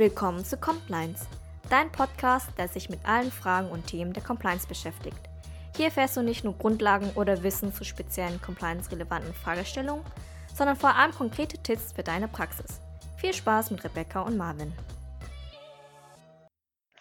[0.00, 1.26] Willkommen zu Compliance,
[1.68, 5.18] dein Podcast, der sich mit allen Fragen und Themen der Compliance beschäftigt.
[5.76, 10.02] Hier erfährst du nicht nur Grundlagen oder Wissen zu speziellen compliance-relevanten Fragestellungen,
[10.54, 12.80] sondern vor allem konkrete Tipps für deine Praxis.
[13.18, 14.72] Viel Spaß mit Rebecca und Marvin.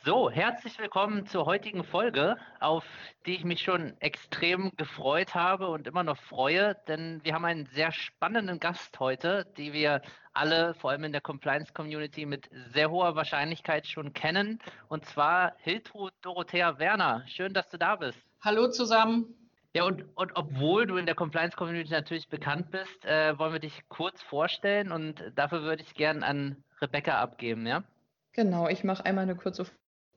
[0.04, 2.84] So, herzlich willkommen zur heutigen Folge, auf
[3.26, 7.66] die ich mich schon extrem gefreut habe und immer noch freue, denn wir haben einen
[7.68, 10.02] sehr spannenden Gast heute, die wir
[10.34, 16.14] alle, vor allem in der Compliance-Community, mit sehr hoher Wahrscheinlichkeit schon kennen, und zwar Hiltrud
[16.22, 17.24] Dorothea Werner.
[17.28, 18.20] Schön, dass du da bist.
[18.42, 19.36] Hallo zusammen.
[19.74, 23.84] Ja, und, und obwohl du in der Compliance-Community natürlich bekannt bist, äh, wollen wir dich
[23.88, 27.84] kurz vorstellen und dafür würde ich gern an Rebecca abgeben, ja?
[28.32, 29.66] Genau, ich mache einmal eine kurze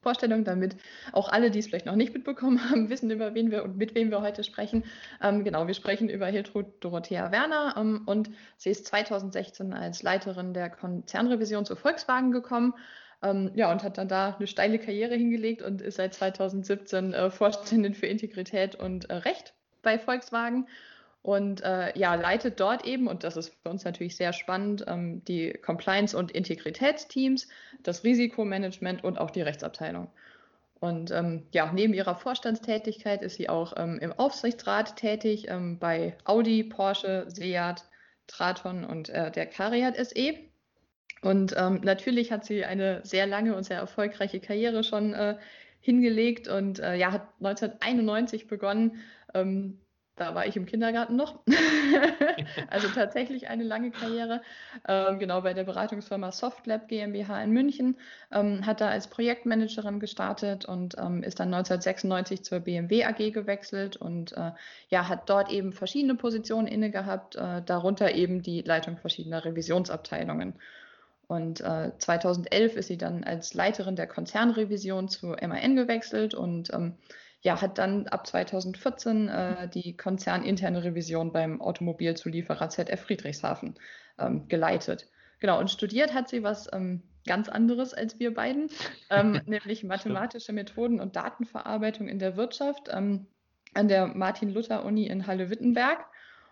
[0.02, 0.76] Vorstellung, damit
[1.12, 3.94] auch alle, die es vielleicht noch nicht mitbekommen haben, wissen, über wen wir und mit
[3.94, 4.84] wem wir heute sprechen.
[5.22, 10.52] Ähm, genau, wir sprechen über Hiltrud Dorothea Werner ähm, und sie ist 2016 als Leiterin
[10.54, 12.74] der Konzernrevision zu Volkswagen gekommen.
[13.22, 17.30] Ähm, ja, und hat dann da eine steile Karriere hingelegt und ist seit 2017 äh,
[17.30, 20.66] Vorständin für Integrität und äh, Recht bei Volkswagen
[21.22, 25.24] und äh, ja, leitet dort eben, und das ist für uns natürlich sehr spannend, ähm,
[25.24, 27.48] die Compliance- und Integritätsteams,
[27.84, 30.10] das Risikomanagement und auch die Rechtsabteilung.
[30.80, 36.16] Und ähm, ja, neben ihrer Vorstandstätigkeit ist sie auch ähm, im Aufsichtsrat tätig ähm, bei
[36.24, 37.84] Audi, Porsche, Seat,
[38.26, 40.34] Traton und äh, der Cariat SE.
[41.22, 45.36] Und ähm, natürlich hat sie eine sehr lange und sehr erfolgreiche Karriere schon äh,
[45.80, 48.96] hingelegt und äh, ja, hat 1991 begonnen,
[49.34, 49.78] ähm,
[50.16, 51.40] da war ich im Kindergarten noch.
[52.70, 54.42] also tatsächlich eine lange Karriere.
[54.86, 57.96] Ähm, genau bei der Beratungsfirma Softlab GmbH in München.
[58.30, 63.96] Ähm, hat da als Projektmanagerin gestartet und ähm, ist dann 1996 zur BMW AG gewechselt
[63.96, 64.52] und äh,
[64.90, 70.54] ja, hat dort eben verschiedene Positionen inne gehabt, äh, darunter eben die Leitung verschiedener Revisionsabteilungen.
[71.26, 76.96] Und äh, 2011 ist sie dann als Leiterin der Konzernrevision zu MAN gewechselt und ähm,
[77.42, 83.74] ja, hat dann ab 2014 äh, die konzerninterne Revision beim Automobilzulieferer ZF Friedrichshafen
[84.18, 85.08] ähm, geleitet.
[85.40, 88.68] Genau, und studiert hat sie was ähm, ganz anderes als wir beiden,
[89.10, 93.26] ähm, nämlich mathematische Methoden und Datenverarbeitung in der Wirtschaft ähm,
[93.74, 96.04] an der Martin-Luther-Uni in Halle-Wittenberg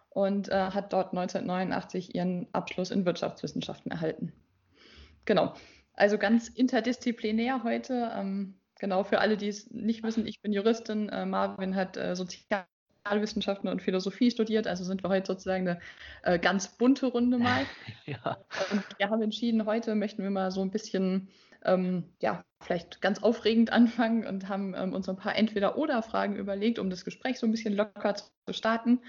[0.09, 4.33] und äh, hat dort 1989 ihren Abschluss in Wirtschaftswissenschaften erhalten.
[5.25, 5.55] Genau,
[5.95, 8.11] also ganz interdisziplinär heute.
[8.17, 11.11] Ähm, Genau, für alle, die es nicht wissen, ich bin Juristin.
[11.11, 15.81] Äh, Marvin hat äh, Sozialwissenschaften und Philosophie studiert, also sind wir heute sozusagen eine
[16.23, 17.67] äh, ganz bunte Runde mal.
[18.07, 18.39] ja.
[18.73, 21.29] Und wir haben entschieden, heute möchten wir mal so ein bisschen,
[21.63, 26.89] ähm, ja, vielleicht ganz aufregend anfangen und haben ähm, uns ein paar Entweder-Oder-Fragen überlegt, um
[26.89, 29.03] das Gespräch so ein bisschen locker zu starten.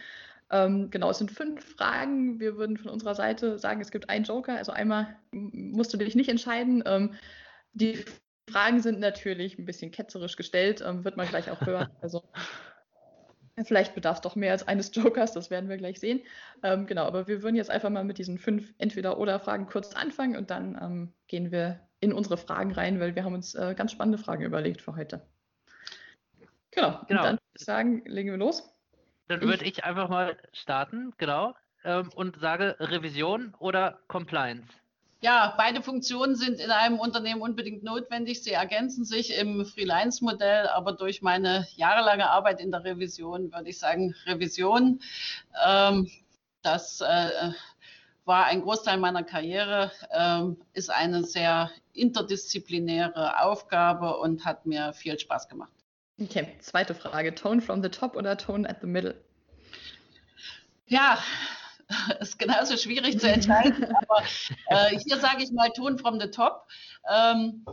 [0.49, 2.41] Ähm, genau, es sind fünf Fragen.
[2.41, 4.57] Wir würden von unserer Seite sagen, es gibt einen Joker.
[4.57, 6.83] Also einmal musst du dich nicht entscheiden.
[6.85, 7.13] Ähm,
[7.73, 8.03] die
[8.51, 11.89] Fragen sind natürlich ein bisschen ketzerisch gestellt, ähm, wird man gleich auch hören.
[12.01, 12.23] Also
[13.63, 16.21] vielleicht bedarf es doch mehr als eines Jokers, das werden wir gleich sehen.
[16.63, 20.49] Ähm, genau, aber wir würden jetzt einfach mal mit diesen fünf Entweder-Oder-Fragen kurz anfangen und
[20.49, 24.17] dann ähm, gehen wir in unsere Fragen rein, weil wir haben uns äh, ganz spannende
[24.17, 25.21] Fragen überlegt für heute.
[26.71, 27.23] Genau, genau.
[27.23, 28.73] dann würde ich sagen, legen wir los.
[29.27, 31.53] Dann würde ich einfach mal starten, genau,
[31.83, 34.80] ähm, und sage Revision oder Compliance.
[35.23, 38.41] Ja, beide Funktionen sind in einem Unternehmen unbedingt notwendig.
[38.41, 43.77] Sie ergänzen sich im Freelance-Modell, aber durch meine jahrelange Arbeit in der Revision würde ich
[43.77, 44.99] sagen, Revision,
[45.63, 46.09] ähm,
[46.63, 47.51] das äh,
[48.25, 55.19] war ein Großteil meiner Karriere, ähm, ist eine sehr interdisziplinäre Aufgabe und hat mir viel
[55.19, 55.71] Spaß gemacht.
[56.19, 57.35] Okay, zweite Frage.
[57.35, 59.15] Tone from the top oder Tone at the middle?
[60.87, 61.19] Ja,
[62.19, 64.23] ist genauso schwierig zu entscheiden, aber
[64.67, 66.67] äh, hier sage ich mal Ton from the top.
[67.11, 67.65] Ähm,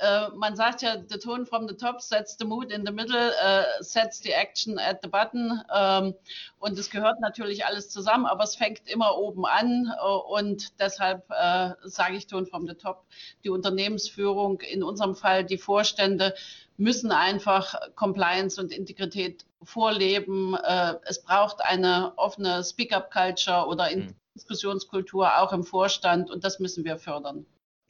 [0.00, 3.32] äh, man sagt ja, the tone from the top sets the mood in the middle,
[3.42, 5.62] äh, sets the action at the button.
[5.74, 6.14] Ähm,
[6.58, 9.92] und es gehört natürlich alles zusammen, aber es fängt immer oben an.
[10.00, 13.04] Äh, und deshalb äh, sage ich Ton from the top.
[13.44, 16.34] Die Unternehmensführung, in unserem Fall die Vorstände,
[16.80, 20.54] müssen einfach Compliance und Integrität vorleben.
[20.54, 24.14] Äh, es braucht eine offene Speak-up-Culture oder mhm.
[24.34, 27.44] Diskussionskultur auch im Vorstand und das müssen wir fördern.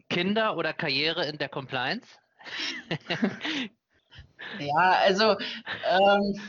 [0.09, 2.07] Kinder oder Karriere in der Compliance?
[4.59, 5.37] ja, also
[5.89, 6.41] ähm,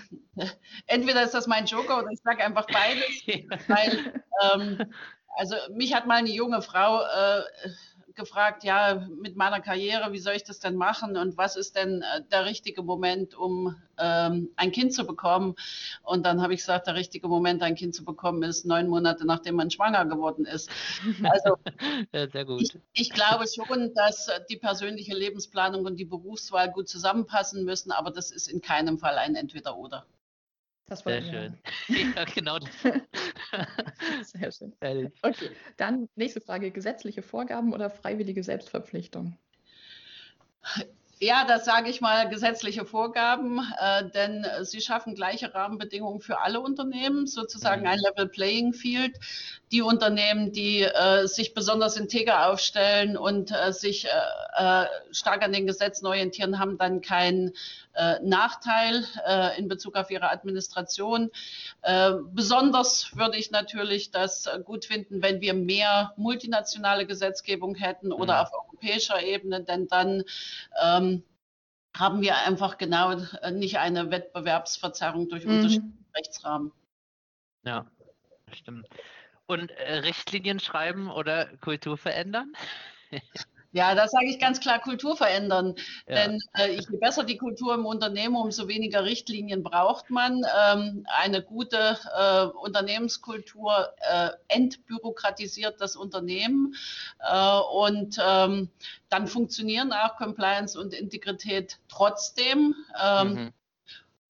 [0.88, 3.28] entweder ist das mein Joker oder ich sage einfach beides,
[3.68, 4.92] weil ähm,
[5.38, 7.44] also mich hat mal eine junge Frau äh,
[8.16, 12.02] gefragt, ja, mit meiner Karriere, wie soll ich das denn machen und was ist denn
[12.02, 15.56] äh, der richtige Moment, um ähm, ein Kind zu bekommen?
[16.04, 19.26] Und dann habe ich gesagt, der richtige Moment, ein Kind zu bekommen, ist neun Monate,
[19.26, 20.70] nachdem man schwanger geworden ist.
[21.24, 21.58] Also
[22.12, 22.62] ja, sehr gut.
[22.62, 28.12] Ich, ich glaube schon, dass die persönliche Lebensplanung und die Berufswahl gut zusammenpassen müssen, aber
[28.12, 30.06] das ist in keinem Fall ein Entweder-Oder.
[30.92, 31.58] Das Sehr schön.
[31.88, 32.60] ja, genau.
[34.24, 34.74] Sehr schön.
[35.22, 39.38] Okay, dann nächste Frage: gesetzliche Vorgaben oder freiwillige Selbstverpflichtung?
[41.22, 46.60] Ja, das sage ich mal gesetzliche Vorgaben, äh, denn sie schaffen gleiche Rahmenbedingungen für alle
[46.60, 49.18] Unternehmen, sozusagen ein Level Playing Field.
[49.72, 54.10] Die Unternehmen, die äh, sich besonders integer aufstellen und äh, sich äh,
[54.58, 57.54] äh, stark an den Gesetzen orientieren, haben dann keinen
[57.94, 59.06] äh, Nachteil
[59.58, 61.30] in Bezug auf ihre Administration.
[62.32, 68.40] besonders würde ich natürlich das gut finden, wenn wir mehr multinationale Gesetzgebung hätten oder mhm.
[68.40, 70.24] auf europäischer Ebene, denn dann
[70.82, 71.24] ähm,
[71.96, 75.58] haben wir einfach genau äh, nicht eine Wettbewerbsverzerrung durch mhm.
[75.58, 76.72] unterschiedliche Rechtsrahmen.
[77.64, 77.86] Ja,
[78.54, 78.88] stimmt.
[79.46, 82.54] Und äh, Richtlinien schreiben oder Kultur verändern?
[83.74, 85.76] Ja, da sage ich ganz klar Kultur verändern.
[86.06, 86.16] Ja.
[86.16, 90.44] Denn äh, je besser die Kultur im Unternehmen, umso weniger Richtlinien braucht man.
[90.62, 96.76] Ähm, eine gute äh, Unternehmenskultur äh, entbürokratisiert das Unternehmen
[97.20, 98.70] äh, und ähm,
[99.10, 102.76] dann funktionieren auch Compliance und Integrität trotzdem.
[103.02, 103.54] Ähm, mhm.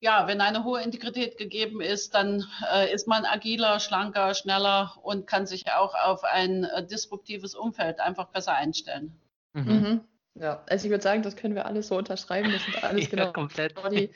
[0.02, 5.28] Ja, wenn eine hohe Integrität gegeben ist, dann äh, ist man agiler, schlanker, schneller und
[5.28, 9.21] kann sich auch auf ein äh, disruptives Umfeld einfach besser einstellen.
[9.54, 9.72] Mhm.
[9.72, 10.02] Mhm.
[10.36, 12.52] Ja, also ich würde sagen, das können wir alles so unterschreiben.
[12.52, 13.76] Das sind alles ja, genau komplett.
[13.92, 14.10] die,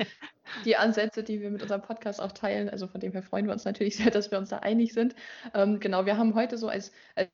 [0.63, 2.69] die Ansätze, die wir mit unserem Podcast auch teilen.
[2.69, 5.15] Also von dem her freuen wir uns natürlich sehr, dass wir uns da einig sind.
[5.53, 7.29] Ähm, genau, wir haben heute so als, als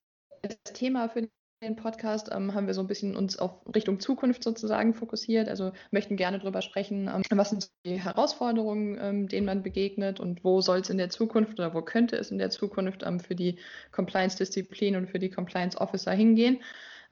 [0.74, 1.30] Thema für
[1.63, 5.48] den Podcast ähm, haben wir so ein bisschen uns auf Richtung Zukunft sozusagen fokussiert.
[5.48, 10.44] Also möchten gerne darüber sprechen, ähm, was sind die Herausforderungen, ähm, denen man begegnet und
[10.44, 13.36] wo soll es in der Zukunft oder wo könnte es in der Zukunft ähm, für
[13.36, 13.59] die
[13.92, 16.63] Compliance-Disziplin und für die Compliance-Officer hingehen.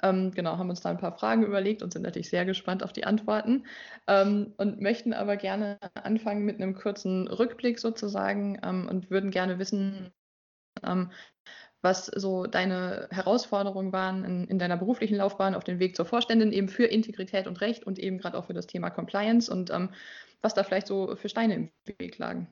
[0.01, 2.93] Ähm, genau, haben uns da ein paar Fragen überlegt und sind natürlich sehr gespannt auf
[2.93, 3.65] die Antworten
[4.07, 9.59] ähm, und möchten aber gerne anfangen mit einem kurzen Rückblick sozusagen ähm, und würden gerne
[9.59, 10.11] wissen,
[10.83, 11.11] ähm,
[11.81, 16.51] was so deine Herausforderungen waren in, in, deiner beruflichen Laufbahn auf dem Weg zur Vorständin,
[16.51, 19.89] eben für Integrität und Recht und eben gerade auch für das Thema Compliance und ähm,
[20.41, 22.47] was da vielleicht so für Steine im Weg lagen.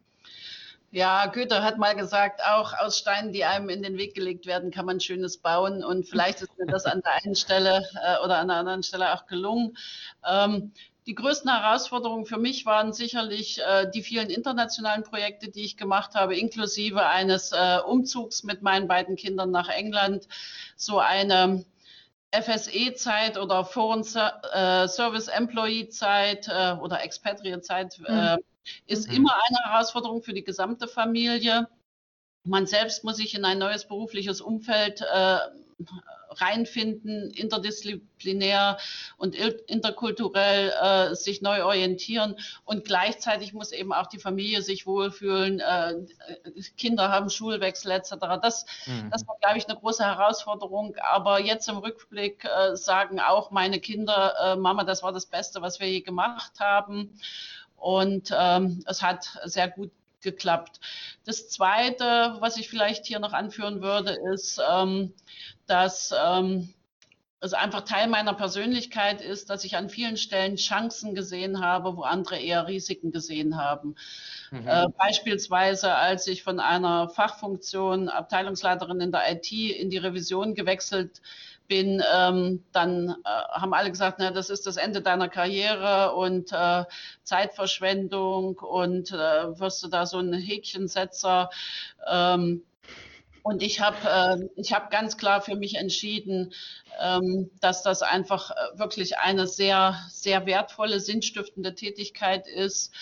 [0.91, 4.71] Ja, Goethe hat mal gesagt, auch aus Steinen, die einem in den Weg gelegt werden,
[4.71, 5.83] kann man Schönes bauen.
[5.83, 9.13] Und vielleicht ist mir das an der einen Stelle äh, oder an der anderen Stelle
[9.13, 9.77] auch gelungen.
[10.25, 10.71] Ähm,
[11.05, 16.15] die größten Herausforderungen für mich waren sicherlich äh, die vielen internationalen Projekte, die ich gemacht
[16.15, 20.27] habe, inklusive eines äh, Umzugs mit meinen beiden Kindern nach England.
[20.77, 21.65] So eine
[22.31, 24.01] FSE-Zeit oder Foreign
[24.53, 27.99] äh, Service Employee-Zeit äh, oder Expatriate-Zeit.
[27.99, 28.37] Mhm
[28.85, 29.15] ist mhm.
[29.15, 31.67] immer eine Herausforderung für die gesamte Familie.
[32.43, 35.37] Man selbst muss sich in ein neues berufliches Umfeld äh,
[36.31, 38.77] reinfinden, interdisziplinär
[39.17, 42.35] und interkulturell äh, sich neu orientieren
[42.65, 45.95] und gleichzeitig muss eben auch die Familie sich wohlfühlen, äh,
[46.77, 48.15] Kinder haben Schulwechsel etc.
[48.41, 49.09] Das, mhm.
[49.11, 53.79] das war, glaube ich, eine große Herausforderung, aber jetzt im Rückblick äh, sagen auch meine
[53.79, 57.17] Kinder, äh, Mama, das war das Beste, was wir je gemacht haben.
[57.77, 59.91] Und ähm, es hat sehr gut
[60.21, 60.79] geklappt.
[61.25, 65.13] Das Zweite, was ich vielleicht hier noch anführen würde, ist, ähm,
[65.67, 66.73] dass ähm,
[67.39, 72.01] es einfach Teil meiner Persönlichkeit ist, dass ich an vielen Stellen Chancen gesehen habe, wo
[72.01, 73.95] andere eher Risiken gesehen haben.
[74.49, 74.67] Mhm.
[74.67, 81.21] Äh, beispielsweise, als ich von einer Fachfunktion Abteilungsleiterin in der IT in die Revision gewechselt
[81.67, 86.51] bin, ähm, dann äh, haben alle gesagt, na, das ist das Ende deiner Karriere und
[86.51, 86.85] äh,
[87.23, 91.49] Zeitverschwendung und äh, wirst du da so ein Häkchensetzer.
[92.09, 92.63] Ähm,
[93.47, 96.53] und ich habe äh, hab ganz klar für mich entschieden,
[96.99, 102.93] ähm, dass das einfach äh, wirklich eine sehr, sehr wertvolle, sinnstiftende Tätigkeit ist.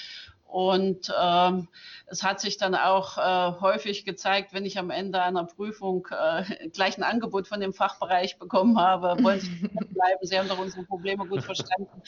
[0.45, 1.67] Und ähm,
[2.07, 6.69] es hat sich dann auch äh, häufig gezeigt, wenn ich am Ende einer Prüfung äh,
[6.73, 10.83] gleich ein Angebot von dem Fachbereich bekommen habe, wollen Sie bleiben, Sie haben doch unsere
[10.85, 12.01] Probleme gut verstanden.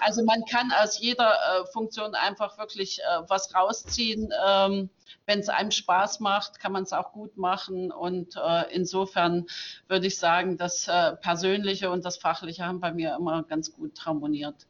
[0.00, 4.32] Also man kann aus jeder äh, Funktion einfach wirklich äh, was rausziehen.
[4.46, 4.88] Ähm,
[5.26, 7.92] wenn es einem Spaß macht, kann man es auch gut machen.
[7.92, 9.46] Und äh, insofern
[9.88, 14.04] würde ich sagen, das äh, Persönliche und das Fachliche haben bei mir immer ganz gut
[14.06, 14.66] harmoniert.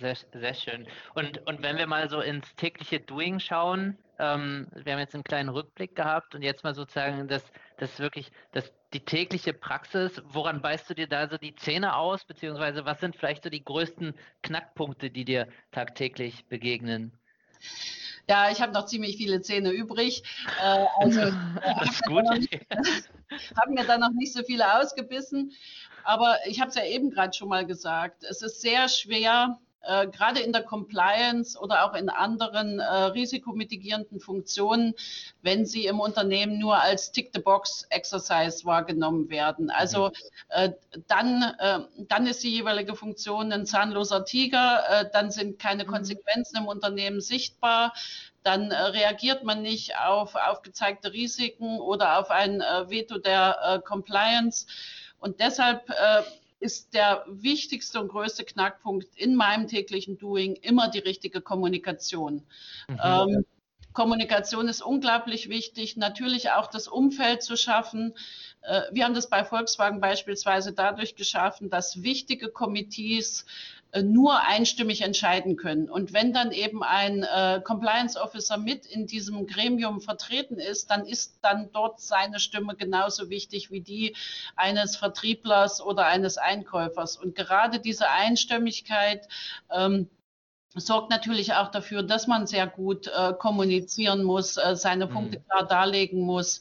[0.00, 0.86] Sehr, sehr schön.
[1.14, 5.24] Und, und wenn wir mal so ins tägliche Doing schauen, ähm, wir haben jetzt einen
[5.24, 7.42] kleinen Rückblick gehabt und jetzt mal sozusagen das,
[7.78, 10.22] das wirklich das, die tägliche Praxis.
[10.26, 13.64] Woran beißt du dir da so die Zähne aus, beziehungsweise was sind vielleicht so die
[13.64, 17.12] größten Knackpunkte, die dir tagtäglich begegnen?
[18.28, 20.22] Ja, ich habe noch ziemlich viele Zähne übrig.
[20.62, 21.20] Äh, also
[21.82, 22.24] ist gut.
[23.56, 25.52] Haben mir da noch nicht so viele ausgebissen.
[26.04, 28.24] Aber ich habe es ja eben gerade schon mal gesagt.
[28.24, 34.20] Es ist sehr schwer, äh, gerade in der Compliance oder auch in anderen äh, risikomitigierenden
[34.20, 34.94] Funktionen,
[35.42, 39.70] wenn sie im Unternehmen nur als Tick-the-Box-Exercise wahrgenommen werden.
[39.70, 40.12] Also mhm.
[40.48, 40.70] äh,
[41.08, 45.88] dann, äh, dann ist die jeweilige Funktion ein zahnloser Tiger, äh, dann sind keine mhm.
[45.88, 47.92] Konsequenzen im Unternehmen sichtbar
[48.42, 54.66] dann äh, reagiert man nicht auf aufgezeigte Risiken oder auf ein äh, Veto der Compliance.
[55.18, 55.88] Und deshalb
[56.60, 62.42] ist der wichtigste und größte Knackpunkt in meinem täglichen Doing immer die richtige Kommunikation.
[62.88, 63.00] Mhm.
[63.02, 63.44] Ähm,
[63.94, 68.14] Kommunikation ist unglaublich wichtig, natürlich auch das Umfeld zu schaffen.
[68.62, 73.46] Äh, wir haben das bei Volkswagen beispielsweise dadurch geschaffen, dass wichtige Komitees
[74.02, 75.88] nur einstimmig entscheiden können.
[75.88, 81.06] Und wenn dann eben ein äh, Compliance Officer mit in diesem Gremium vertreten ist, dann
[81.06, 84.16] ist dann dort seine Stimme genauso wichtig wie die
[84.56, 87.16] eines Vertrieblers oder eines Einkäufers.
[87.16, 89.28] Und gerade diese Einstimmigkeit
[89.70, 90.08] ähm,
[90.74, 95.44] sorgt natürlich auch dafür, dass man sehr gut äh, kommunizieren muss, äh, seine Punkte mhm.
[95.44, 96.60] klar darlegen muss.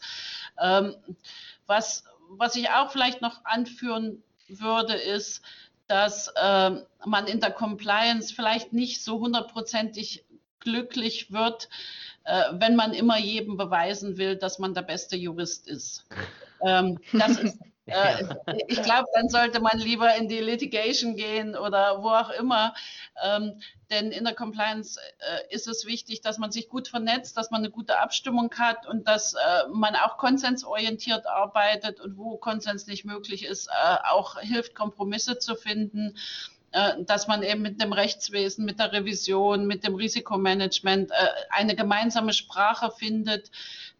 [0.61, 0.95] Ähm,
[1.65, 5.41] was, was ich auch vielleicht noch anführen würde, ist,
[5.87, 6.71] dass äh,
[7.05, 10.25] man in der Compliance vielleicht nicht so hundertprozentig
[10.59, 11.69] glücklich wird,
[12.23, 16.05] äh, wenn man immer jedem beweisen will, dass man der beste Jurist ist.
[16.61, 18.23] Ähm, das ist äh,
[18.67, 22.73] ich glaube, dann sollte man lieber in die Litigation gehen oder wo auch immer.
[23.23, 27.51] Ähm, denn in der Compliance äh, ist es wichtig, dass man sich gut vernetzt, dass
[27.51, 29.37] man eine gute Abstimmung hat und dass äh,
[29.71, 35.55] man auch konsensorientiert arbeitet und wo Konsens nicht möglich ist, äh, auch hilft, Kompromisse zu
[35.55, 36.15] finden.
[36.73, 41.13] Äh, dass man eben mit dem Rechtswesen, mit der Revision, mit dem Risikomanagement äh,
[41.51, 43.51] eine gemeinsame Sprache findet,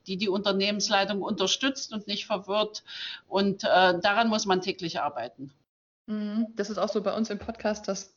[0.08, 2.84] die die Unternehmensleitung unterstützt und nicht verwirrt.
[3.28, 5.52] Und äh, daran muss man täglich arbeiten.
[6.08, 6.48] Mhm.
[6.56, 8.14] Das ist auch so bei uns im Podcast, dass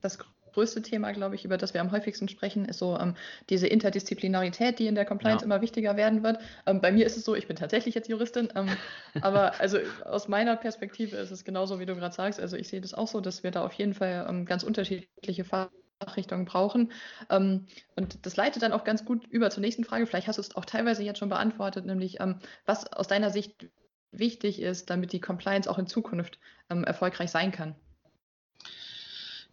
[0.00, 0.18] das
[0.52, 3.14] größte Thema, glaube ich, über das wir am häufigsten sprechen, ist so ähm,
[3.48, 5.46] diese Interdisziplinarität, die in der Compliance ja.
[5.46, 6.38] immer wichtiger werden wird.
[6.66, 8.68] Ähm, bei mir ist es so, ich bin tatsächlich jetzt Juristin, ähm,
[9.22, 12.38] aber also aus meiner Perspektive ist es genauso, wie du gerade sagst.
[12.38, 15.44] Also ich sehe das auch so, dass wir da auf jeden Fall ähm, ganz unterschiedliche
[15.44, 15.70] Fach
[16.04, 16.92] Fachrichtungen brauchen.
[17.30, 17.66] Ähm,
[17.96, 20.06] und das leitet dann auch ganz gut über zur nächsten Frage.
[20.06, 23.68] Vielleicht hast du es auch teilweise jetzt schon beantwortet, nämlich ähm, was aus deiner Sicht
[24.10, 26.38] wichtig ist, damit die Compliance auch in Zukunft
[26.70, 27.74] ähm, erfolgreich sein kann.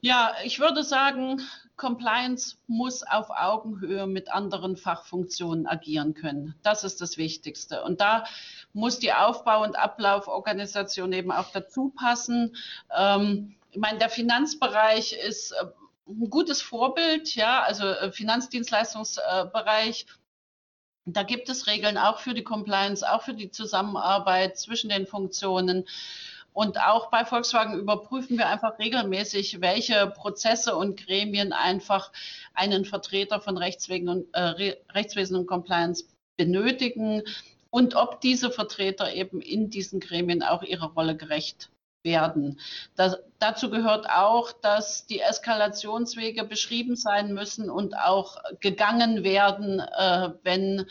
[0.01, 1.41] Ja, ich würde sagen,
[1.75, 6.55] Compliance muss auf Augenhöhe mit anderen Fachfunktionen agieren können.
[6.63, 7.83] Das ist das Wichtigste.
[7.83, 8.23] Und da
[8.71, 12.55] muss die Aufbau- und Ablauforganisation eben auch dazu passen.
[12.95, 15.65] Ähm, ich meine, der Finanzbereich ist äh,
[16.09, 20.05] ein gutes Vorbild, ja, also äh, Finanzdienstleistungsbereich.
[21.05, 25.85] Da gibt es Regeln auch für die Compliance, auch für die Zusammenarbeit zwischen den Funktionen.
[26.51, 32.11] Und auch bei Volkswagen überprüfen wir einfach regelmäßig, welche Prozesse und Gremien einfach
[32.53, 36.05] einen Vertreter von Rechtswesen und, äh, Rechtswesen und Compliance
[36.37, 37.23] benötigen
[37.69, 41.69] und ob diese Vertreter eben in diesen Gremien auch ihrer Rolle gerecht
[42.03, 42.59] werden.
[42.95, 50.29] Das, dazu gehört auch, dass die Eskalationswege beschrieben sein müssen und auch gegangen werden, äh,
[50.43, 50.85] wenn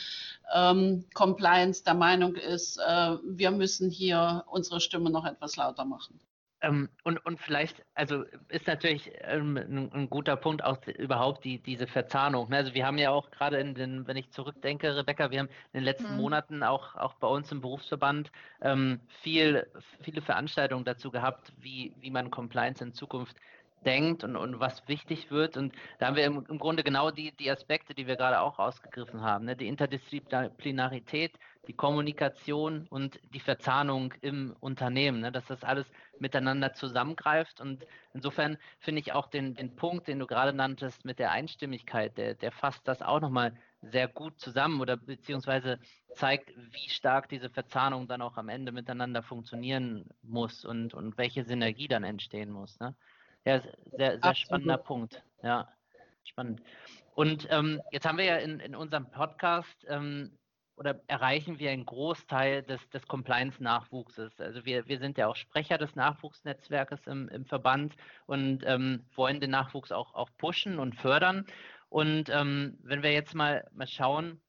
[0.55, 6.21] ähm, Compliance der Meinung ist, äh, wir müssen hier unsere Stimme noch etwas lauter machen.
[6.61, 11.63] Ähm, und, und vielleicht, also ist natürlich ähm, ein, ein, guter Punkt auch überhaupt die,
[11.63, 12.49] diese Verzahnung.
[12.49, 12.57] Ne?
[12.57, 15.81] Also wir haben ja auch gerade in den, wenn ich zurückdenke, Rebecca, wir haben in
[15.81, 16.21] den letzten mhm.
[16.21, 19.69] Monaten auch, auch bei uns im Berufsverband ähm, viel,
[20.01, 23.37] viele Veranstaltungen dazu gehabt, wie, wie man Compliance in Zukunft
[23.85, 25.57] denkt und, und was wichtig wird.
[25.57, 28.59] Und da haben wir im, im Grunde genau die, die Aspekte, die wir gerade auch
[28.59, 29.45] ausgegriffen haben.
[29.45, 29.57] Ne?
[29.57, 31.33] Die Interdisziplinarität,
[31.67, 35.33] die Kommunikation und die Verzahnung im Unternehmen, ne?
[35.33, 35.87] dass das alles
[36.19, 37.61] miteinander zusammengreift.
[37.61, 42.17] Und insofern finde ich auch den, den Punkt, den du gerade nanntest mit der Einstimmigkeit,
[42.17, 45.79] der, der fasst das auch nochmal sehr gut zusammen oder beziehungsweise
[46.15, 51.45] zeigt, wie stark diese Verzahnung dann auch am Ende miteinander funktionieren muss und, und welche
[51.45, 52.81] Synergie dann entstehen muss.
[52.81, 52.97] Ne?
[53.49, 53.63] Ja,
[53.97, 55.23] sehr, sehr spannender Punkt.
[55.43, 55.73] Ja,
[56.23, 56.61] spannend.
[57.15, 60.37] Und ähm, jetzt haben wir ja in, in unserem Podcast ähm,
[60.77, 64.39] oder erreichen wir einen Großteil des, des Compliance-Nachwuchses.
[64.39, 69.41] Also wir, wir sind ja auch Sprecher des Nachwuchsnetzwerkes im, im Verband und ähm, wollen
[69.41, 71.47] den Nachwuchs auch, auch pushen und fördern.
[71.89, 74.43] Und ähm, wenn wir jetzt mal, mal schauen,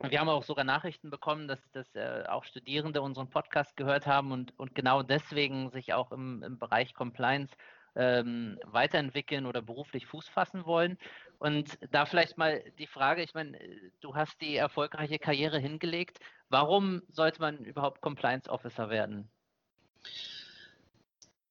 [0.00, 4.32] wir haben auch sogar Nachrichten bekommen, dass, dass äh, auch Studierende unseren Podcast gehört haben
[4.32, 7.54] und, und genau deswegen sich auch im, im Bereich Compliance
[7.94, 10.98] ähm, weiterentwickeln oder beruflich Fuß fassen wollen.
[11.38, 13.58] Und da vielleicht mal die Frage, ich meine,
[14.00, 16.18] du hast die erfolgreiche Karriere hingelegt.
[16.48, 19.28] Warum sollte man überhaupt Compliance Officer werden?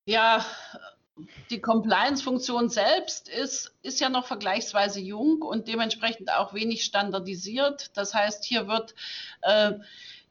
[0.05, 0.45] Ja,
[1.49, 7.95] die Compliance-Funktion selbst ist, ist ja noch vergleichsweise jung und dementsprechend auch wenig standardisiert.
[7.95, 8.95] Das heißt, hier wird,
[9.41, 9.73] äh,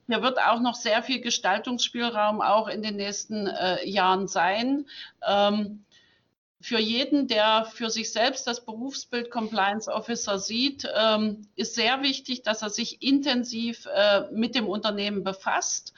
[0.06, 4.86] hier wird auch noch sehr viel Gestaltungsspielraum auch in den nächsten äh, Jahren sein.
[5.26, 5.84] Ähm,
[6.60, 12.42] für jeden, der für sich selbst das Berufsbild Compliance Officer sieht, ähm, ist sehr wichtig,
[12.42, 15.94] dass er sich intensiv äh, mit dem Unternehmen befasst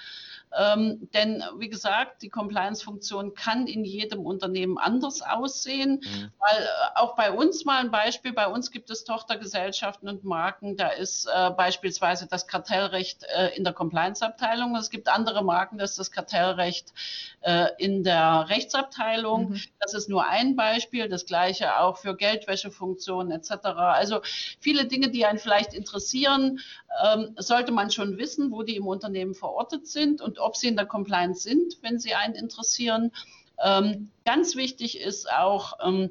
[0.59, 6.30] ähm, denn wie gesagt, die Compliance-Funktion kann in jedem Unternehmen anders aussehen, mhm.
[6.38, 10.76] weil äh, auch bei uns mal ein Beispiel, bei uns gibt es Tochtergesellschaften und Marken,
[10.76, 15.85] da ist äh, beispielsweise das Kartellrecht äh, in der Compliance-Abteilung, es gibt andere Marken, da
[15.85, 16.92] ist das Kartellrecht
[17.42, 19.50] äh, in der Rechtsabteilung.
[19.50, 19.61] Mhm.
[19.80, 23.66] Das ist nur ein Beispiel, das gleiche auch für Geldwäschefunktionen etc.
[23.76, 24.21] Also
[24.61, 26.61] viele Dinge, die einen vielleicht interessieren,
[27.04, 30.76] ähm, sollte man schon wissen, wo die im Unternehmen verortet sind und ob sie in
[30.76, 33.12] der Compliance sind, wenn sie einen interessieren.
[33.62, 36.11] Ähm, ganz wichtig ist auch, ähm,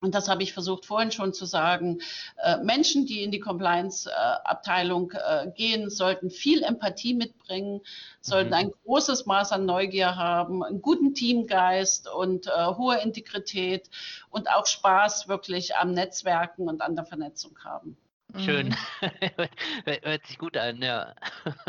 [0.00, 2.00] und das habe ich versucht vorhin schon zu sagen,
[2.42, 7.80] äh, Menschen, die in die Compliance-Abteilung äh, gehen, sollten viel Empathie mitbringen,
[8.20, 8.54] sollten mhm.
[8.54, 13.88] ein großes Maß an Neugier haben, einen guten Teamgeist und äh, hohe Integrität
[14.30, 17.96] und auch Spaß wirklich am Netzwerken und an der Vernetzung haben.
[18.34, 18.68] Schön.
[18.68, 18.76] Mhm.
[20.02, 21.14] Hört sich gut an, ja.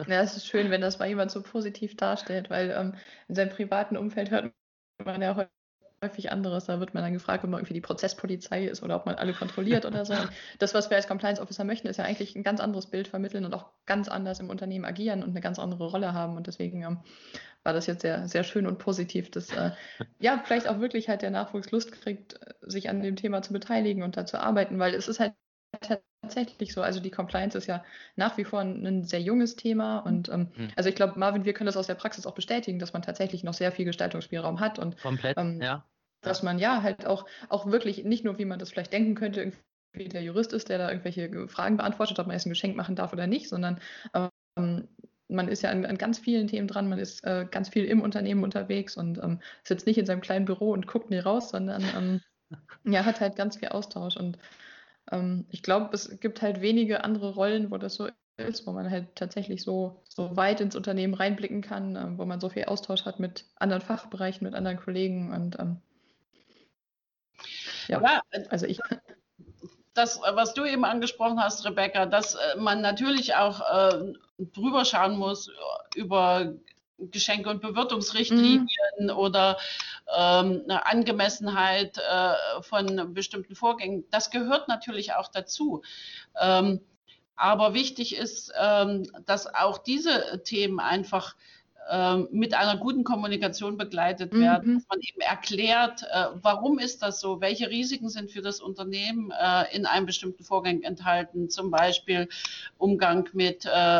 [0.07, 2.95] Ja, es ist schön, wenn das mal jemand so positiv darstellt, weil ähm,
[3.27, 4.51] in seinem privaten Umfeld hört
[5.03, 5.47] man ja
[6.03, 6.65] häufig anderes.
[6.65, 9.33] Da wird man dann gefragt, ob man irgendwie die Prozesspolizei ist oder ob man alle
[9.33, 10.13] kontrolliert oder so.
[10.13, 13.07] Und das, was wir als Compliance Officer möchten, ist ja eigentlich ein ganz anderes Bild
[13.07, 16.37] vermitteln und auch ganz anders im Unternehmen agieren und eine ganz andere Rolle haben.
[16.37, 16.99] Und deswegen ähm,
[17.63, 19.71] war das jetzt sehr, sehr schön und positiv, dass äh,
[20.19, 24.03] ja vielleicht auch wirklich halt der Nachwuchs Lust kriegt, sich an dem Thema zu beteiligen
[24.03, 25.33] und da zu arbeiten, weil es ist halt
[26.21, 26.81] tatsächlich so.
[26.81, 27.83] Also die Compliance ist ja
[28.15, 29.99] nach wie vor ein, ein sehr junges Thema.
[29.99, 30.69] Und ähm, mhm.
[30.75, 33.43] also ich glaube, Marvin, wir können das aus der Praxis auch bestätigen, dass man tatsächlich
[33.43, 35.85] noch sehr viel Gestaltungsspielraum hat und komplett, ähm, ja.
[36.21, 39.39] Dass man ja halt auch, auch wirklich nicht nur, wie man das vielleicht denken könnte,
[39.41, 42.95] irgendwie der Jurist ist, der da irgendwelche Fragen beantwortet, ob man jetzt ein Geschenk machen
[42.95, 43.79] darf oder nicht, sondern
[44.13, 44.87] ähm,
[45.29, 48.01] man ist ja an, an, ganz vielen Themen dran, man ist äh, ganz viel im
[48.01, 51.83] Unternehmen unterwegs und ähm, sitzt nicht in seinem kleinen Büro und guckt nie raus, sondern
[51.95, 52.21] ähm,
[52.83, 54.37] ja, hat halt ganz viel Austausch und
[55.11, 58.89] ähm, ich glaube, es gibt halt wenige andere Rollen, wo das so ist, wo man
[58.89, 63.05] halt tatsächlich so, so weit ins Unternehmen reinblicken kann, äh, wo man so viel Austausch
[63.05, 65.81] hat mit anderen Fachbereichen, mit anderen Kollegen und ähm,
[67.87, 68.79] ja, ja, also ich.
[69.93, 75.17] Das, was du eben angesprochen hast, Rebecca, dass äh, man natürlich auch äh, drüber schauen
[75.17, 75.49] muss
[75.95, 76.53] über
[76.99, 78.67] Geschenke- und Bewirtungsrichtlinien
[78.99, 79.09] mhm.
[79.11, 79.57] oder
[80.15, 84.05] ähm, eine Angemessenheit äh, von bestimmten Vorgängen.
[84.09, 85.83] Das gehört natürlich auch dazu.
[86.39, 86.81] Ähm,
[87.35, 91.35] aber wichtig ist, ähm, dass auch diese Themen einfach
[92.31, 94.77] mit einer guten Kommunikation begleitet werden, mhm.
[94.79, 99.31] dass man eben erklärt, äh, warum ist das so, welche Risiken sind für das Unternehmen
[99.31, 102.27] äh, in einem bestimmten Vorgang enthalten, zum Beispiel
[102.77, 103.99] Umgang mit äh,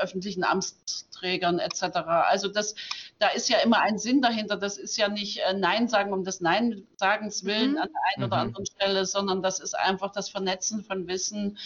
[0.00, 1.82] öffentlichen Amtsträgern etc.
[2.28, 2.74] Also das,
[3.18, 4.56] da ist ja immer ein Sinn dahinter.
[4.56, 7.78] Das ist ja nicht Nein sagen um des Nein-Sagens willen mhm.
[7.78, 8.48] an der einen oder mhm.
[8.48, 11.58] anderen Stelle, sondern das ist einfach das Vernetzen von Wissen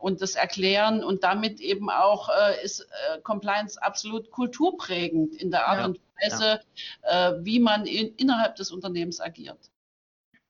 [0.00, 5.66] und das Erklären und damit eben auch äh, ist äh, Compliance absolut kulturprägend in der
[5.68, 6.60] Art ja, und Weise,
[7.04, 7.30] ja.
[7.30, 9.70] äh, wie man in, innerhalb des Unternehmens agiert.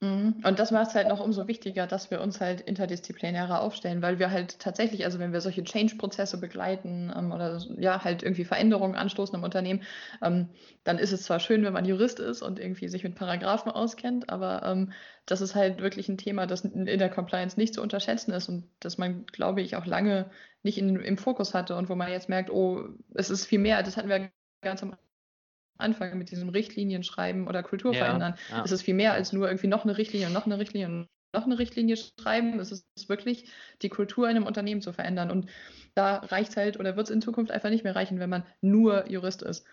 [0.03, 0.41] Mhm.
[0.45, 4.19] Und das macht es halt noch umso wichtiger, dass wir uns halt interdisziplinärer aufstellen, weil
[4.19, 8.95] wir halt tatsächlich, also wenn wir solche Change-Prozesse begleiten ähm, oder ja halt irgendwie Veränderungen
[8.95, 9.83] anstoßen im Unternehmen,
[10.23, 10.49] ähm,
[10.85, 14.31] dann ist es zwar schön, wenn man Jurist ist und irgendwie sich mit Paragraphen auskennt,
[14.31, 14.93] aber ähm,
[15.27, 18.71] das ist halt wirklich ein Thema, das in der Compliance nicht zu unterschätzen ist und
[18.81, 20.31] das man, glaube ich, auch lange
[20.63, 23.83] nicht in, im Fokus hatte und wo man jetzt merkt, oh, es ist viel mehr,
[23.83, 24.31] das hatten wir
[24.63, 24.97] ganz am
[25.81, 28.35] Anfang mit diesem Richtlinien schreiben oder Kultur ja, verändern.
[28.51, 28.65] Ja.
[28.65, 31.09] Es ist viel mehr als nur irgendwie noch eine Richtlinie und noch eine Richtlinie und
[31.33, 32.59] noch eine Richtlinie schreiben.
[32.59, 33.49] Es ist wirklich
[33.83, 35.31] die Kultur in einem Unternehmen zu verändern.
[35.31, 35.49] Und
[35.95, 38.45] da reicht es halt oder wird es in Zukunft einfach nicht mehr reichen, wenn man
[38.61, 39.67] nur Jurist ist,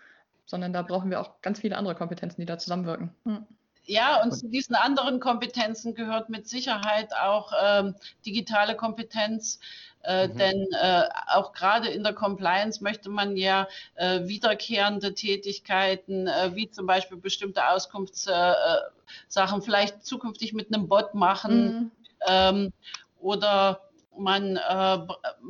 [0.46, 3.14] sondern da brauchen wir auch ganz viele andere Kompetenzen, die da zusammenwirken.
[3.24, 3.46] Hm.
[3.88, 7.94] Ja, und zu diesen anderen Kompetenzen gehört mit Sicherheit auch ähm,
[8.26, 9.60] digitale Kompetenz.
[10.02, 10.38] Äh, mhm.
[10.38, 16.70] Denn äh, auch gerade in der Compliance möchte man ja äh, wiederkehrende Tätigkeiten, äh, wie
[16.70, 21.90] zum Beispiel bestimmte Auskunftssachen, vielleicht zukünftig mit einem Bot machen mhm.
[22.26, 22.72] ähm,
[23.20, 23.80] oder
[24.16, 24.98] man äh,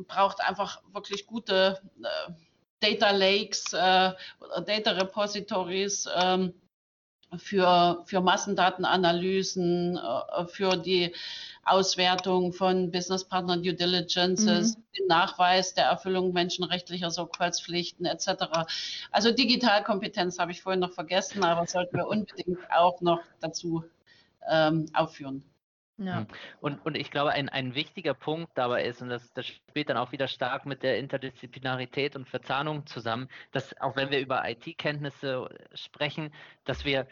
[0.07, 2.31] braucht einfach wirklich gute äh,
[2.79, 6.53] Data Lakes äh, oder Data Repositories ähm,
[7.37, 11.13] für, für Massendatenanalysen, äh, für die
[11.63, 14.83] Auswertung von Business Partner Due Diligences, mhm.
[14.97, 18.67] den Nachweis der Erfüllung menschenrechtlicher Sorgfaltspflichten etc.
[19.11, 23.83] Also Digitalkompetenz habe ich vorhin noch vergessen, aber sollten wir unbedingt auch noch dazu
[24.49, 25.43] ähm, aufführen.
[25.99, 26.19] Ja.
[26.19, 26.27] Hm.
[26.61, 29.97] Und, und ich glaube, ein, ein wichtiger Punkt dabei ist, und das, das spielt dann
[29.97, 35.49] auch wieder stark mit der Interdisziplinarität und Verzahnung zusammen, dass auch wenn wir über IT-Kenntnisse
[35.73, 36.33] sprechen,
[36.63, 37.07] dass wir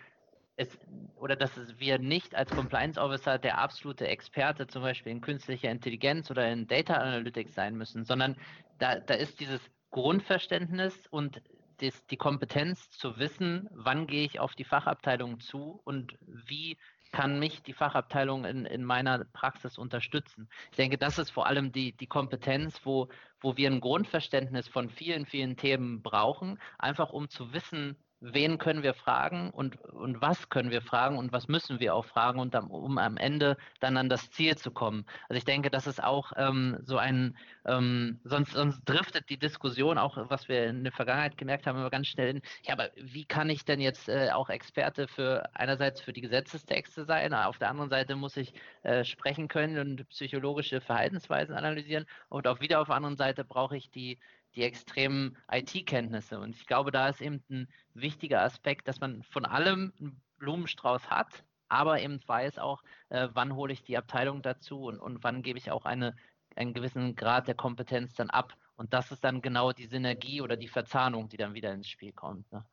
[0.56, 0.80] es
[1.18, 6.32] oder dass wir nicht als Compliance Officer der absolute Experte zum Beispiel in künstlicher Intelligenz
[6.32, 8.36] oder in Data Analytics sein müssen, sondern
[8.80, 11.42] da, da ist dieses Grundverständnis und
[11.80, 16.78] das, die Kompetenz zu wissen, wann gehe ich auf die Fachabteilung zu und wie
[17.12, 20.50] kann mich die Fachabteilung in, in meiner Praxis unterstützen.
[20.72, 24.90] Ich denke, das ist vor allem die, die Kompetenz, wo, wo wir ein Grundverständnis von
[24.90, 30.50] vielen, vielen Themen brauchen, einfach um zu wissen, wen können wir fragen und, und was
[30.50, 33.98] können wir fragen und was müssen wir auch fragen, und am, um am Ende dann
[33.98, 35.06] an das Ziel zu kommen.
[35.30, 39.98] Also ich denke, das ist auch ähm, so ein, ähm, sonst, sonst driftet die Diskussion
[39.98, 43.26] auch, was wir in der Vergangenheit gemerkt haben, immer ganz schnell in, ja, aber wie
[43.26, 47.70] kann ich denn jetzt äh, auch Experte für einerseits für die Gesetzestexte sein, auf der
[47.70, 48.54] anderen Seite muss ich
[48.84, 53.78] äh, sprechen können und psychologische Verhaltensweisen analysieren und auch wieder auf der anderen Seite brauche
[53.78, 54.18] ich die
[54.58, 56.40] die extremen IT-Kenntnisse.
[56.40, 61.10] Und ich glaube, da ist eben ein wichtiger Aspekt, dass man von allem einen Blumenstrauß
[61.10, 65.44] hat, aber eben weiß auch, äh, wann hole ich die Abteilung dazu und, und wann
[65.44, 66.16] gebe ich auch eine,
[66.56, 68.54] einen gewissen Grad der Kompetenz dann ab.
[68.76, 72.14] Und das ist dann genau die Synergie oder die Verzahnung, die dann wieder ins Spiel
[72.14, 72.52] kommt.
[72.52, 72.66] Ne?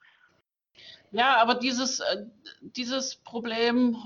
[1.15, 2.25] Ja, aber dieses, äh,
[2.61, 3.97] dieses Problem,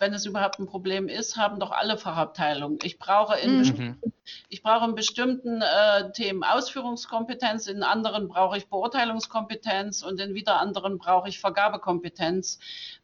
[0.00, 2.80] wenn es überhaupt ein Problem ist, haben doch alle Fachabteilungen.
[2.82, 3.58] Ich brauche in, mhm.
[3.58, 4.12] bestimmten,
[4.48, 10.58] ich brauche in bestimmten äh, Themen Ausführungskompetenz, in anderen brauche ich Beurteilungskompetenz und in wieder
[10.58, 12.58] anderen brauche ich Vergabekompetenz,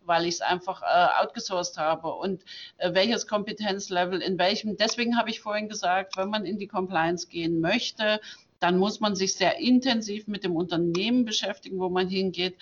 [0.05, 2.09] weil ich es einfach äh, outgesourced habe.
[2.15, 2.43] Und
[2.79, 7.29] äh, welches Kompetenzlevel in welchem, deswegen habe ich vorhin gesagt, wenn man in die Compliance
[7.29, 8.21] gehen möchte,
[8.63, 12.57] dann muss man sich sehr intensiv mit dem Unternehmen beschäftigen, wo man hingeht,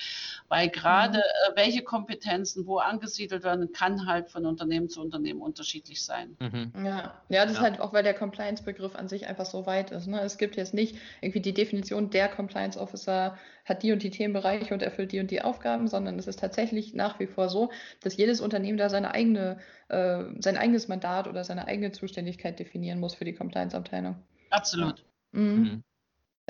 [0.49, 1.21] weil gerade mhm.
[1.21, 6.37] Äh, welche Kompetenzen wo angesiedelt werden, kann halt von Unternehmen zu Unternehmen unterschiedlich sein.
[6.41, 6.73] Mhm.
[6.85, 7.23] Ja.
[7.29, 7.59] ja, das ja.
[7.59, 10.07] ist halt auch, weil der Compliance-Begriff an sich einfach so weit ist.
[10.07, 10.21] Ne?
[10.21, 14.73] Es gibt jetzt nicht irgendwie die Definition, der Compliance Officer hat die und die Themenbereiche
[14.75, 17.71] und erfüllt die und die Aufgaben, sondern es ist tatsächlich nach wie vor so,
[18.03, 19.59] dass jedes Unternehmen da seine eigene,
[19.89, 24.17] äh, sein eigenes Mandat oder seine eigene Zuständigkeit definieren muss für die Compliance-Abteilung.
[24.51, 25.01] Absolut.
[25.33, 25.41] Ja.
[25.41, 25.85] Mhm.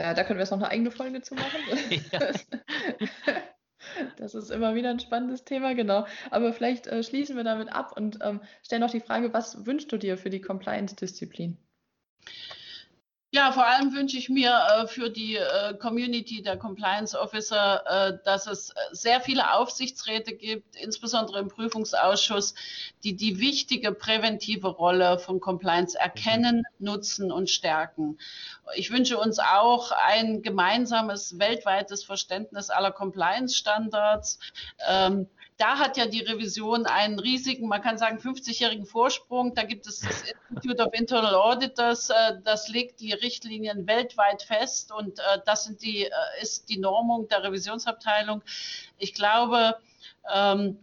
[0.01, 1.61] Ja, da können wir jetzt noch eine eigene Folge zu machen.
[2.13, 2.31] Ja.
[4.17, 6.07] Das ist immer wieder ein spannendes Thema, genau.
[6.31, 9.91] Aber vielleicht äh, schließen wir damit ab und ähm, stellen noch die Frage, was wünschst
[9.91, 11.57] du dir für die Compliance-Disziplin?
[13.33, 18.19] Ja, vor allem wünsche ich mir äh, für die äh, Community der Compliance Officer, äh,
[18.25, 22.57] dass es sehr viele Aufsichtsräte gibt, insbesondere im Prüfungsausschuss,
[23.05, 28.19] die die wichtige präventive Rolle von Compliance erkennen, nutzen und stärken.
[28.75, 34.40] Ich wünsche uns auch ein gemeinsames weltweites Verständnis aller Compliance-Standards.
[34.88, 35.29] Ähm,
[35.61, 39.55] da hat ja die Revision einen riesigen, man kann sagen, 50-jährigen Vorsprung.
[39.55, 44.90] Da gibt es das Institute of Internal Auditors, äh, das legt die Richtlinien weltweit fest
[44.90, 48.42] und äh, das sind die, äh, ist die Normung der Revisionsabteilung.
[48.96, 49.77] Ich glaube,
[50.35, 50.79] ähm,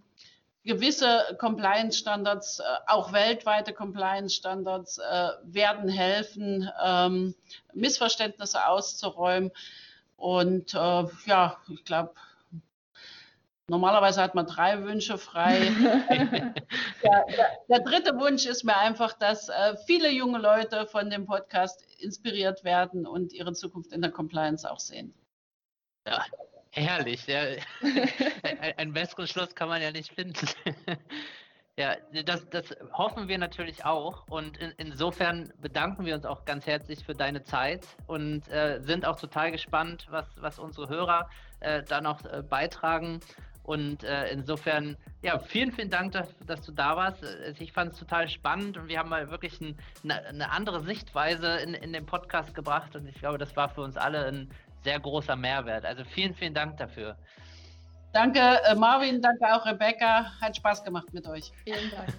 [0.64, 5.00] gewisse Compliance-Standards, auch weltweite Compliance-Standards
[5.44, 7.36] werden helfen, ähm,
[7.74, 9.52] Missverständnisse auszuräumen.
[10.18, 12.12] Und ja, ich glaube,
[13.70, 15.60] Normalerweise hat man drei Wünsche frei.
[17.04, 21.26] ja, der, der, dritte Wunsch ist mir einfach, dass äh, viele junge Leute von dem
[21.26, 25.14] Podcast inspiriert werden und ihre Zukunft in der Compliance auch sehen.
[26.08, 26.24] Ja,
[26.72, 27.28] herrlich.
[27.28, 27.42] Ja.
[28.78, 30.48] Ein, besseren Schluss kann man ja nicht finden.
[31.78, 34.26] ja, das, das, hoffen wir natürlich auch.
[34.30, 39.06] Und in, insofern bedanken wir uns auch ganz herzlich für deine Zeit und äh, sind
[39.06, 43.20] auch total gespannt, was, was unsere Hörer äh, da noch äh, beitragen.
[43.68, 47.22] Und äh, insofern, ja, vielen, vielen Dank, dass, dass du da warst.
[47.22, 50.82] Äh, ich fand es total spannend und wir haben mal wirklich ein, eine, eine, andere
[50.84, 54.50] Sichtweise in, in den Podcast gebracht und ich glaube, das war für uns alle ein
[54.86, 55.84] sehr großer Mehrwert.
[55.84, 57.18] Also vielen, vielen Dank dafür.
[58.14, 60.32] Danke, äh, Marvin, danke auch Rebecca.
[60.40, 61.52] Hat Spaß gemacht mit euch.
[61.66, 62.14] Vielen Dank.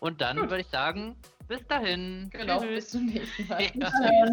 [0.00, 1.16] Und dann würde ich sagen,
[1.48, 2.28] bis dahin.
[2.34, 2.74] Genau, Tschüss.
[2.74, 3.62] bis zum nächsten Mal.
[3.74, 4.28] Ja.